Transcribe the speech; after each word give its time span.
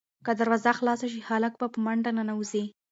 که 0.25 0.31
دروازه 0.39 0.71
خلاصه 0.79 1.07
شي، 1.13 1.19
هلک 1.29 1.53
به 1.59 1.67
په 1.73 1.79
منډه 1.85 2.11
ننوځي. 2.17 2.63